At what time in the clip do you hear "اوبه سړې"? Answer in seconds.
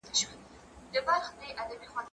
1.59-1.87